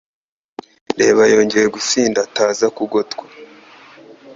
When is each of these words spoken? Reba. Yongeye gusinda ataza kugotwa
Reba. 0.99 1.23
Yongeye 1.33 1.67
gusinda 1.75 2.19
ataza 2.27 2.65
kugotwa 2.77 3.25